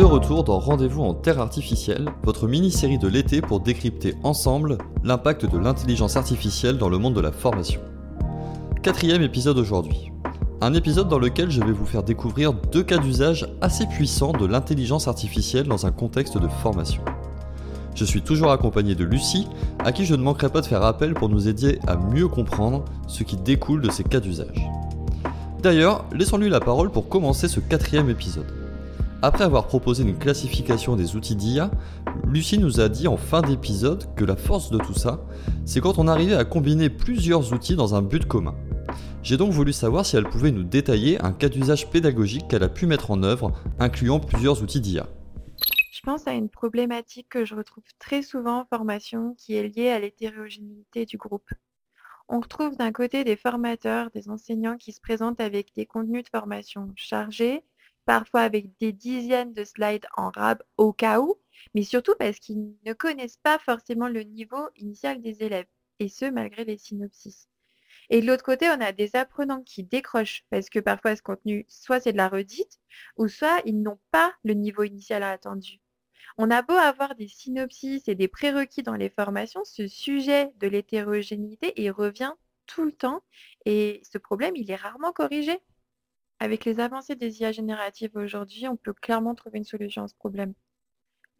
[0.00, 5.44] de retour dans Rendez-vous en Terre artificielle, votre mini-série de l'été pour décrypter ensemble l'impact
[5.44, 7.82] de l'intelligence artificielle dans le monde de la formation.
[8.82, 10.10] Quatrième épisode aujourd'hui.
[10.62, 14.46] Un épisode dans lequel je vais vous faire découvrir deux cas d'usage assez puissants de
[14.46, 17.02] l'intelligence artificielle dans un contexte de formation.
[17.94, 19.48] Je suis toujours accompagné de Lucie,
[19.80, 22.86] à qui je ne manquerai pas de faire appel pour nous aider à mieux comprendre
[23.06, 24.66] ce qui découle de ces cas d'usage.
[25.62, 28.59] D'ailleurs, laissons-lui la parole pour commencer ce quatrième épisode.
[29.22, 31.70] Après avoir proposé une classification des outils d'IA,
[32.24, 35.26] Lucie nous a dit en fin d'épisode que la force de tout ça,
[35.66, 38.54] c'est quand on arrivait à combiner plusieurs outils dans un but commun.
[39.22, 42.70] J'ai donc voulu savoir si elle pouvait nous détailler un cas d'usage pédagogique qu'elle a
[42.70, 45.06] pu mettre en œuvre, incluant plusieurs outils d'IA.
[45.92, 49.90] Je pense à une problématique que je retrouve très souvent en formation qui est liée
[49.90, 51.50] à l'hétérogénéité du groupe.
[52.30, 56.28] On retrouve d'un côté des formateurs, des enseignants qui se présentent avec des contenus de
[56.30, 57.62] formation chargés,
[58.10, 61.36] parfois avec des dizaines de slides en rab au cas où,
[61.76, 65.68] mais surtout parce qu'ils ne connaissent pas forcément le niveau initial des élèves,
[66.00, 67.46] et ce malgré les synopsis.
[68.08, 71.64] Et de l'autre côté, on a des apprenants qui décrochent parce que parfois ce contenu,
[71.68, 72.80] soit c'est de la redite,
[73.16, 75.78] ou soit ils n'ont pas le niveau initial attendu.
[76.36, 80.66] On a beau avoir des synopsis et des prérequis dans les formations, ce sujet de
[80.66, 82.32] l'hétérogénéité, il revient
[82.66, 83.22] tout le temps
[83.66, 85.60] et ce problème, il est rarement corrigé.
[86.40, 90.14] Avec les avancées des IA génératives aujourd'hui, on peut clairement trouver une solution à ce
[90.16, 90.54] problème.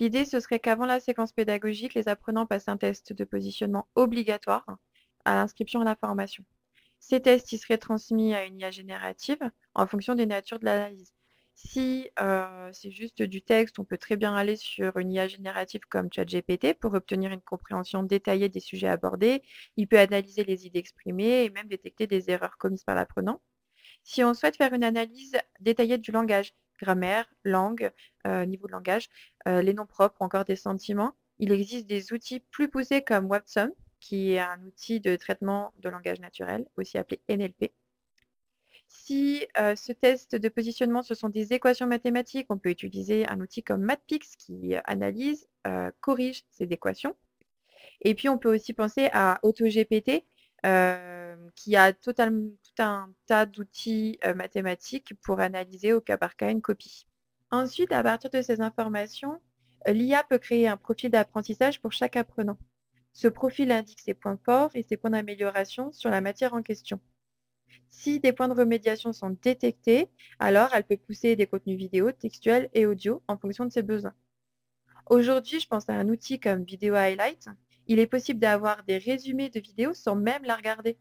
[0.01, 4.67] L'idée, ce serait qu'avant la séquence pédagogique, les apprenants passent un test de positionnement obligatoire
[5.25, 6.45] à l'inscription à la formation.
[7.01, 9.39] Ces tests y seraient transmis à une IA générative
[9.75, 11.13] en fonction des natures de l'analyse.
[11.55, 15.83] Si euh, c'est juste du texte, on peut très bien aller sur une IA générative
[15.91, 19.43] comme ChatGPT pour obtenir une compréhension détaillée des sujets abordés.
[19.77, 23.41] Il peut analyser les idées exprimées et même détecter des erreurs commises par l'apprenant.
[24.03, 27.91] Si on souhaite faire une analyse détaillée du langage, grammaire, langue,
[28.27, 29.09] euh, niveau de langage,
[29.47, 33.71] euh, les noms propres, encore des sentiments, il existe des outils plus poussés comme Websum,
[34.01, 37.73] qui est un outil de traitement de langage naturel, aussi appelé NLP.
[38.89, 43.41] Si euh, ce test de positionnement, ce sont des équations mathématiques, on peut utiliser un
[43.41, 45.47] outil comme MathPix qui analyse,
[46.01, 47.15] corrige ces équations.
[48.03, 50.25] Et puis, on peut aussi penser à AutoGPT,
[50.63, 57.07] qui a tout un tas d'outils mathématiques pour analyser au cas par cas une copie.
[57.51, 59.41] Ensuite, à partir de ces informations,
[59.87, 62.59] l'IA peut créer un profil d'apprentissage pour chaque apprenant.
[63.13, 67.01] Ce profil indique ses points forts et ses points d'amélioration sur la matière en question.
[67.91, 72.71] Si des points de remédiation sont détectés, alors elle peut pousser des contenus vidéo, textuels
[72.73, 74.15] et audio en fonction de ses besoins.
[75.07, 77.49] Aujourd'hui, je pense à un outil comme Video Highlight
[77.91, 80.97] il est possible d'avoir des résumés de vidéos sans même la regarder.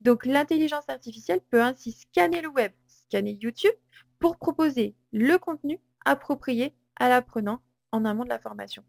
[0.00, 3.74] Donc l'intelligence artificielle peut ainsi scanner le web, scanner YouTube
[4.18, 7.60] pour proposer le contenu approprié à l'apprenant
[7.92, 8.82] en amont de la formation.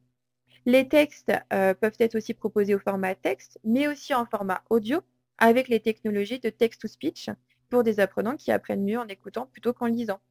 [0.65, 5.01] Les textes euh, peuvent être aussi proposés au format texte, mais aussi en format audio
[5.37, 7.29] avec les technologies de text-to-speech
[7.67, 10.21] pour des apprenants qui apprennent mieux en écoutant plutôt qu'en lisant.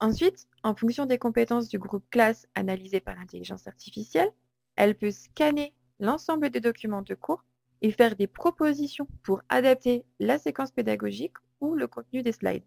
[0.00, 4.32] Ensuite, en fonction des compétences du groupe classe analysé par l'intelligence artificielle,
[4.74, 7.44] elle peut scanner l'ensemble des documents de cours
[7.82, 12.64] et faire des propositions pour adapter la séquence pédagogique ou le contenu des slides.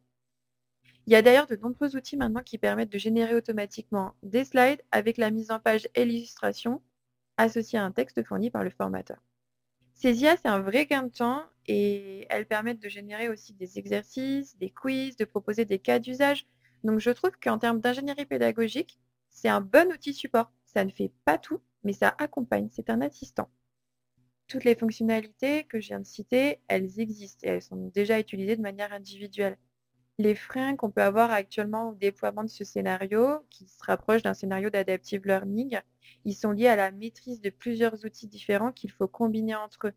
[1.07, 4.81] Il y a d'ailleurs de nombreux outils maintenant qui permettent de générer automatiquement des slides
[4.91, 6.81] avec la mise en page et l'illustration
[7.37, 9.17] associée à un texte fourni par le formateur.
[9.93, 13.77] Ces IA, c'est un vrai gain de temps et elles permettent de générer aussi des
[13.77, 16.45] exercices, des quiz, de proposer des cas d'usage.
[16.83, 18.99] Donc je trouve qu'en termes d'ingénierie pédagogique,
[19.29, 20.51] c'est un bon outil support.
[20.65, 23.49] Ça ne fait pas tout, mais ça accompagne, c'est un assistant.
[24.47, 28.57] Toutes les fonctionnalités que je viens de citer, elles existent et elles sont déjà utilisées
[28.57, 29.57] de manière individuelle.
[30.19, 34.33] Les freins qu'on peut avoir actuellement au déploiement de ce scénario, qui se rapproche d'un
[34.33, 35.79] scénario d'adaptive learning,
[36.25, 39.93] ils sont liés à la maîtrise de plusieurs outils différents qu'il faut combiner entre eux.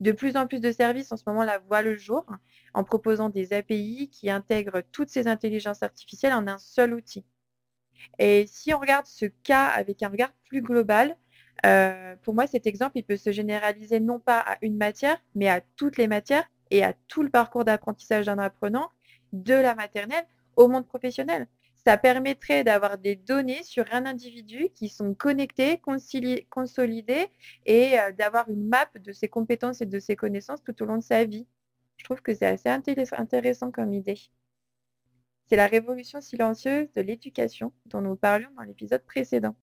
[0.00, 2.26] De plus en plus de services en ce moment la voient le jour
[2.74, 7.24] en proposant des API qui intègrent toutes ces intelligences artificielles en un seul outil.
[8.18, 11.16] Et si on regarde ce cas avec un regard plus global,
[11.64, 15.48] euh, pour moi, cet exemple, il peut se généraliser non pas à une matière, mais
[15.48, 18.90] à toutes les matières et à tout le parcours d'apprentissage d'un apprenant,
[19.32, 20.26] de la maternelle
[20.56, 21.46] au monde professionnel.
[21.84, 27.26] Ça permettrait d'avoir des données sur un individu qui sont connectées, consolidées
[27.66, 30.98] et euh, d'avoir une map de ses compétences et de ses connaissances tout au long
[30.98, 31.46] de sa vie.
[31.96, 34.18] Je trouve que c'est assez intéressant comme idée.
[35.48, 39.54] C'est la révolution silencieuse de l'éducation dont nous parlions dans l'épisode précédent.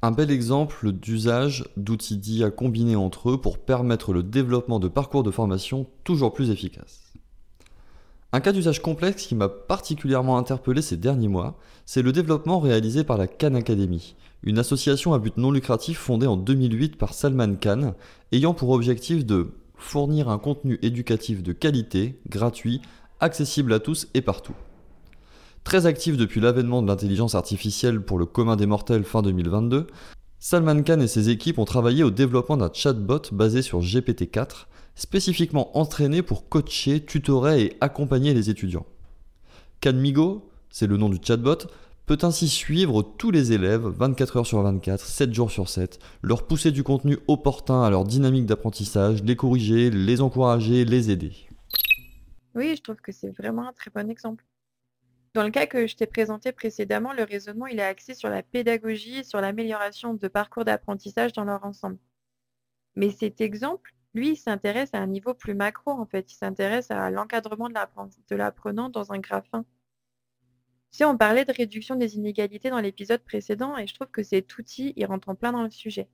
[0.00, 5.24] Un bel exemple d'usage d'outils d'IA combinés entre eux pour permettre le développement de parcours
[5.24, 7.12] de formation toujours plus efficaces.
[8.30, 13.02] Un cas d'usage complexe qui m'a particulièrement interpellé ces derniers mois, c'est le développement réalisé
[13.02, 17.56] par la Khan Academy, une association à but non lucratif fondée en 2008 par Salman
[17.56, 17.94] Khan,
[18.30, 22.82] ayant pour objectif de fournir un contenu éducatif de qualité, gratuit,
[23.18, 24.54] accessible à tous et partout.
[25.64, 29.86] Très actif depuis l'avènement de l'intelligence artificielle pour le commun des mortels fin 2022,
[30.38, 35.76] Salman Khan et ses équipes ont travaillé au développement d'un chatbot basé sur GPT-4, spécifiquement
[35.76, 38.86] entraîné pour coacher, tutorer et accompagner les étudiants.
[39.80, 41.58] Canmigo, c'est le nom du chatbot,
[42.06, 46.46] peut ainsi suivre tous les élèves 24 heures sur 24, 7 jours sur 7, leur
[46.46, 51.32] pousser du contenu opportun à leur dynamique d'apprentissage, les corriger, les encourager, les aider.
[52.54, 54.44] Oui, je trouve que c'est vraiment un très bon exemple.
[55.34, 58.42] Dans le cas que je t'ai présenté précédemment, le raisonnement il est axé sur la
[58.42, 61.98] pédagogie sur l'amélioration de parcours d'apprentissage dans leur ensemble.
[62.96, 66.32] Mais cet exemple, lui, s'intéresse à un niveau plus macro, en fait.
[66.32, 69.64] Il s'intéresse à l'encadrement de l'apprenant dans un graphin.
[70.90, 74.56] Si on parlait de réduction des inégalités dans l'épisode précédent, et je trouve que cet
[74.58, 76.08] outil, il rentre en plein dans le sujet.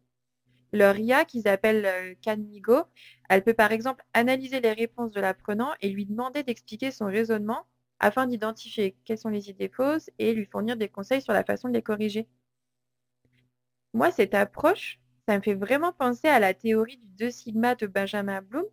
[0.73, 2.83] Leur IA, qu'ils appellent euh, Canmigo,
[3.29, 7.65] elle peut par exemple analyser les réponses de l'apprenant et lui demander d'expliquer son raisonnement
[8.01, 11.69] afin d'identifier quelles sont les idées fausses et lui fournir des conseils sur la façon
[11.69, 12.29] de les corriger.
[13.95, 17.87] Moi, cette approche, ça me fait vraiment penser à la théorie du 2 sigma de
[17.87, 18.67] Benjamin Bloom,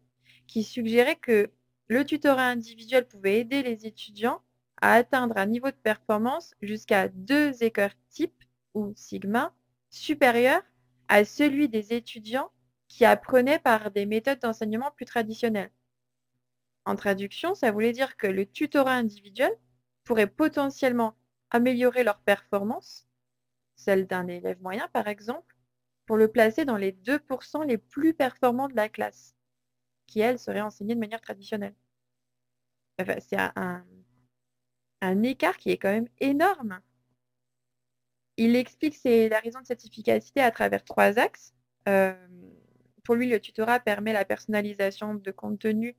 [0.48, 1.50] qui suggérait que
[1.88, 4.42] le tutorat individuel pouvait aider les étudiants
[4.82, 9.54] à atteindre un niveau de performance jusqu'à deux écarts types ou sigma
[9.90, 10.62] supérieur
[11.08, 12.52] à celui des étudiants
[12.88, 15.72] qui apprenaient par des méthodes d'enseignement plus traditionnelles.
[16.86, 19.52] En traduction, ça voulait dire que le tutorat individuel
[20.04, 21.16] pourrait potentiellement
[21.52, 23.08] améliorer leur performance,
[23.76, 25.56] celle d'un élève moyen par exemple,
[26.06, 29.36] pour le placer dans les 2% les plus performants de la classe,
[30.08, 31.76] qui, elle, seraient enseignés de manière traditionnelle.
[32.98, 33.86] c'est un,
[35.24, 36.82] écart qui est quand même énorme.
[38.38, 41.54] Il explique la raison de cette efficacité à travers trois axes.
[41.88, 42.14] Euh,
[43.04, 45.96] pour lui, le tutorat permet la personnalisation de contenu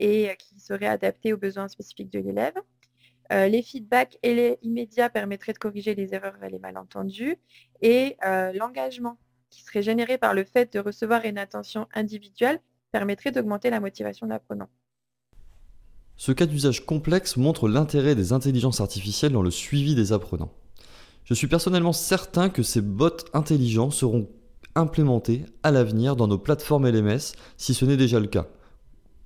[0.00, 2.54] et qui serait adapté aux besoins spécifiques de l'élève.
[3.32, 7.36] Euh, les feedbacks et les immédiats permettraient de corriger les erreurs et les malentendus.
[7.80, 9.18] Et euh, l'engagement
[9.50, 12.60] qui serait généré par le fait de recevoir une attention individuelle
[12.90, 14.68] permettrait d'augmenter la motivation de l'apprenant.
[16.16, 20.52] Ce cas d'usage complexe montre l'intérêt des intelligences artificielles dans le suivi des apprenants.
[21.24, 24.28] Je suis personnellement certain que ces bots intelligents seront
[24.74, 28.48] implémentés à l'avenir dans nos plateformes LMS si ce n'est déjà le cas.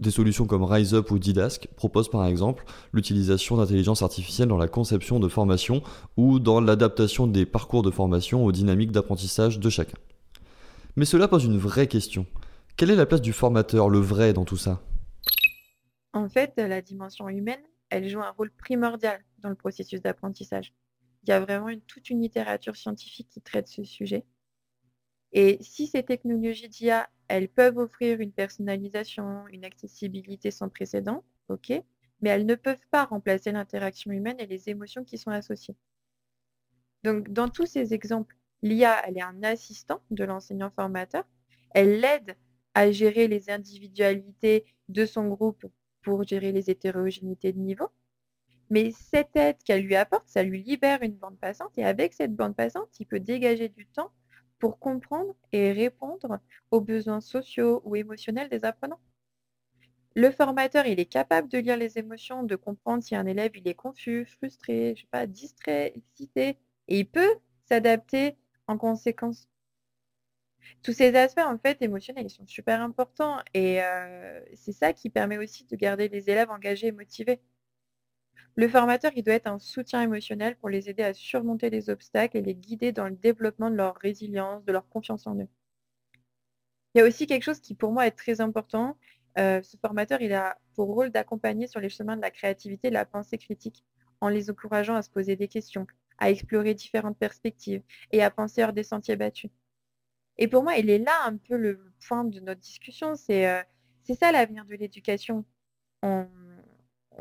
[0.05, 5.19] Des solutions comme RiseUp ou Didask proposent par exemple l'utilisation d'intelligence artificielle dans la conception
[5.19, 5.83] de formation
[6.19, 9.97] ou dans l'adaptation des parcours de formation aux dynamiques d'apprentissage de chacun.
[10.97, 12.27] Mais cela pose une vraie question.
[12.77, 14.83] Quelle est la place du formateur, le vrai, dans tout ça?
[16.13, 20.75] En fait, la dimension humaine, elle joue un rôle primordial dans le processus d'apprentissage.
[21.23, 24.27] Il y a vraiment toute une littérature scientifique qui traite ce sujet.
[25.35, 31.73] Et si ces technologies d'IA, elles peuvent offrir une personnalisation, une accessibilité sans précédent, ok,
[32.21, 35.77] mais elles ne peuvent pas remplacer l'interaction humaine et les émotions qui sont associées.
[37.03, 41.25] Donc, dans tous ces exemples, L'IA, elle est un assistant de l'enseignant formateur.
[41.75, 42.35] Elle l'aide
[42.73, 45.67] à gérer les individualités de son groupe
[46.01, 47.89] pour gérer les hétérogénéités de niveau.
[48.71, 52.35] Mais cette aide qu'elle lui apporte, ça lui libère une bande passante et avec cette
[52.35, 54.13] bande passante, il peut dégager du temps
[54.65, 56.41] pour comprendre et répondre
[56.71, 58.99] aux besoins sociaux ou émotionnels des apprenants.
[60.15, 63.69] Le formateur, il est capable de lire les émotions, de comprendre si un élève il
[63.69, 66.57] est confus, frustré, je sais pas, distrait, excité,
[66.89, 67.37] et il peut
[67.69, 69.51] s'adapter en conséquence.
[70.83, 75.11] Tous ces aspects, en fait, émotionnels, ils sont super importants et euh, c'est ça qui
[75.11, 77.43] permet aussi de garder les élèves engagés et motivés.
[78.57, 82.37] Le formateur, il doit être un soutien émotionnel pour les aider à surmonter les obstacles
[82.37, 85.49] et les guider dans le développement de leur résilience, de leur confiance en eux.
[86.95, 88.97] Il y a aussi quelque chose qui, pour moi, est très important.
[89.39, 92.95] Euh, ce formateur, il a pour rôle d'accompagner sur les chemins de la créativité de
[92.95, 93.85] la pensée critique,
[94.21, 95.89] en les encourageant à se poser des questions,
[96.19, 99.51] à explorer différentes perspectives et à penser hors des sentiers battus.
[100.39, 103.63] Et pour moi, il est là un peu le point de notre discussion, c'est euh,
[104.19, 105.45] ça l'avenir de l'éducation.
[106.03, 106.29] On,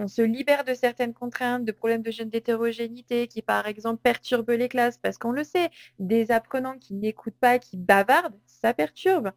[0.08, 4.70] se libère de certaines contraintes, de problèmes de jeunes d'hétérogénéité qui, par exemple, perturbent les
[4.70, 5.70] classes, parce qu'on le sait,
[6.00, 9.32] des apprenants qui n'écoutent pas, qui bavardent, ça perturbe.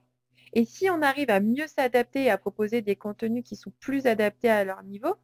[0.52, 4.06] Et si on arrive à mieux s'adapter et à proposer des contenus qui sont plus
[4.06, 5.16] adaptés à leur niveau,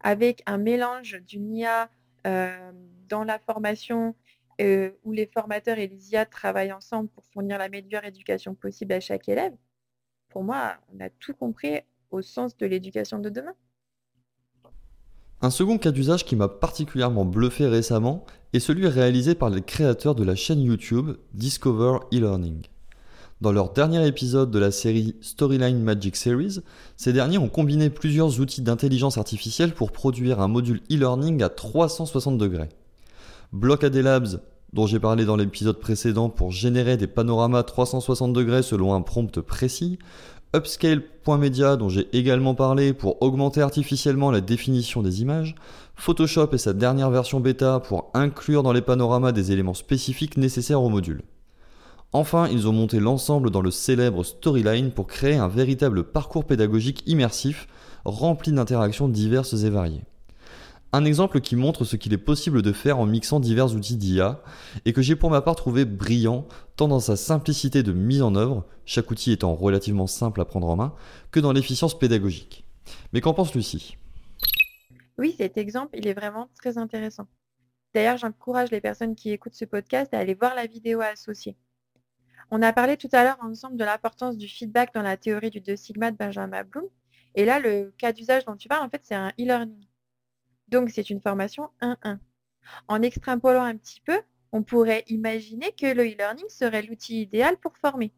[0.00, 1.90] avec un mélange d'une IA
[2.26, 2.72] euh,
[3.08, 4.14] dans la formation
[4.60, 8.94] euh, où les formateurs et les IA travaillent ensemble pour fournir la meilleure éducation possible
[8.94, 9.54] à chaque élève,
[10.28, 11.80] pour moi, on a tout compris
[12.10, 13.54] au sens de l'éducation de demain.
[15.42, 18.24] Un second cas d'usage qui m'a particulièrement bluffé récemment
[18.54, 22.62] est celui réalisé par les créateurs de la chaîne YouTube Discover e-learning.
[23.42, 26.60] Dans leur dernier épisode de la série Storyline Magic Series,
[26.96, 32.38] ces derniers ont combiné plusieurs outils d'intelligence artificielle pour produire un module e-learning à 360
[32.38, 32.70] degrés.
[33.52, 34.40] Block AD Labs,
[34.72, 39.40] dont j'ai parlé dans l'épisode précédent pour générer des panoramas 360 degrés selon un prompt
[39.42, 39.98] précis,
[40.56, 45.54] Upscale.media dont j'ai également parlé pour augmenter artificiellement la définition des images,
[45.96, 50.82] Photoshop et sa dernière version bêta pour inclure dans les panoramas des éléments spécifiques nécessaires
[50.82, 51.22] au module.
[52.14, 57.02] Enfin, ils ont monté l'ensemble dans le célèbre Storyline pour créer un véritable parcours pédagogique
[57.06, 57.68] immersif
[58.06, 60.04] rempli d'interactions diverses et variées.
[60.92, 64.42] Un exemple qui montre ce qu'il est possible de faire en mixant divers outils d'IA
[64.84, 68.34] et que j'ai pour ma part trouvé brillant tant dans sa simplicité de mise en
[68.34, 70.94] œuvre, chaque outil étant relativement simple à prendre en main,
[71.32, 72.64] que dans l'efficience pédagogique.
[73.12, 73.98] Mais qu'en pense Lucie?
[75.18, 77.26] Oui, cet exemple, il est vraiment très intéressant.
[77.94, 81.56] D'ailleurs, j'encourage les personnes qui écoutent ce podcast à aller voir la vidéo associée.
[82.50, 85.60] On a parlé tout à l'heure ensemble de l'importance du feedback dans la théorie du
[85.60, 86.84] 2 sigma de Benjamin Bloom.
[87.34, 89.85] Et là, le cas d'usage dont tu parles, en fait, c'est un e-learning.
[90.68, 92.18] Donc, c'est une formation 1-1.
[92.88, 94.20] En extrapolant un petit peu,
[94.52, 98.12] on pourrait imaginer que le e-learning serait l'outil idéal pour former.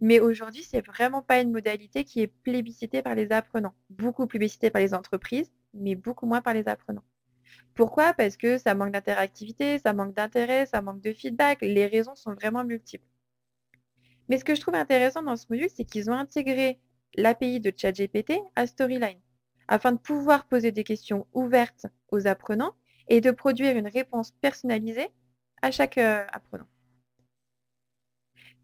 [0.00, 3.74] Mais aujourd'hui, ce n'est vraiment pas une modalité qui est plébiscitée par les apprenants.
[3.90, 7.04] Beaucoup plébiscitée par les entreprises, mais beaucoup moins par les apprenants.
[7.74, 8.12] Pourquoi?
[8.12, 11.60] Parce que ça manque d'interactivité, ça manque d'intérêt, ça manque de feedback.
[11.62, 13.06] Les raisons sont vraiment multiples.
[14.28, 16.80] Mais ce que je trouve intéressant dans ce module, c'est qu'ils ont intégré
[17.14, 19.20] l'API de ChatGPT à Storyline
[19.68, 22.74] afin de pouvoir poser des questions ouvertes aux apprenants
[23.08, 25.08] et de produire une réponse personnalisée
[25.62, 26.68] à chaque euh, apprenant.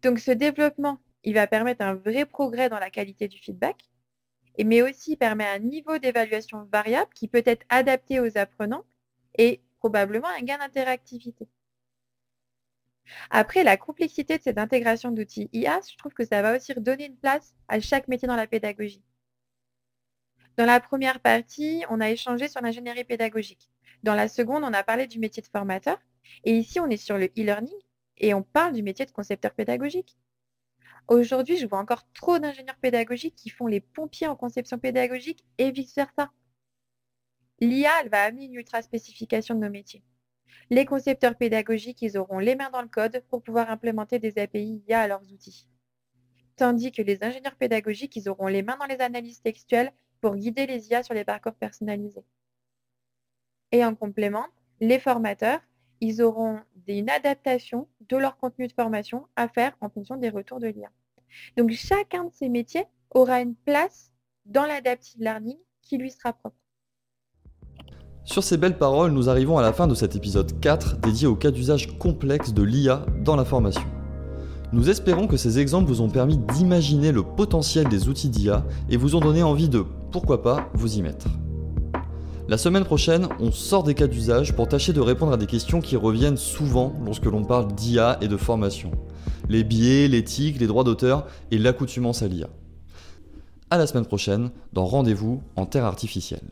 [0.01, 3.89] Donc ce développement, il va permettre un vrai progrès dans la qualité du feedback,
[4.63, 8.83] mais aussi permet un niveau d'évaluation variable qui peut être adapté aux apprenants
[9.37, 11.47] et probablement un gain d'interactivité.
[13.29, 17.07] Après, la complexité de cette intégration d'outils IA, je trouve que ça va aussi redonner
[17.07, 19.03] une place à chaque métier dans la pédagogie.
[20.55, 23.69] Dans la première partie, on a échangé sur l'ingénierie pédagogique.
[24.03, 25.97] Dans la seconde, on a parlé du métier de formateur.
[26.43, 27.73] Et ici, on est sur le e-learning
[28.17, 30.17] et on parle du métier de concepteur pédagogique.
[31.07, 35.71] Aujourd'hui, je vois encore trop d'ingénieurs pédagogiques qui font les pompiers en conception pédagogique et
[35.71, 36.31] vice-versa.
[37.59, 40.03] L'IA, elle va amener une ultra-spécification de nos métiers.
[40.69, 44.83] Les concepteurs pédagogiques, ils auront les mains dans le code pour pouvoir implémenter des API
[44.87, 45.67] IA à leurs outils.
[46.55, 49.91] Tandis que les ingénieurs pédagogiques, ils auront les mains dans les analyses textuelles
[50.23, 52.23] pour guider les IA sur les parcours personnalisés.
[53.73, 54.45] Et en complément,
[54.79, 55.59] les formateurs,
[55.99, 60.61] ils auront une adaptation de leur contenu de formation à faire en fonction des retours
[60.61, 60.89] de l'IA.
[61.57, 64.13] Donc chacun de ces métiers aura une place
[64.45, 66.55] dans l'adaptive learning qui lui sera propre.
[68.23, 71.35] Sur ces belles paroles, nous arrivons à la fin de cet épisode 4 dédié au
[71.35, 73.83] cas d'usage complexe de l'IA dans la formation.
[74.73, 78.97] Nous espérons que ces exemples vous ont permis d'imaginer le potentiel des outils d'IA et
[78.97, 81.27] vous ont donné envie de, pourquoi pas, vous y mettre.
[82.47, 85.79] La semaine prochaine, on sort des cas d'usage pour tâcher de répondre à des questions
[85.79, 88.89] qui reviennent souvent lorsque l'on parle d'IA et de formation.
[89.47, 92.49] Les biais, l'éthique, les droits d'auteur et l'accoutumance à l'IA.
[93.69, 96.49] À la semaine prochaine dans Rendez-vous en Terre artificielle.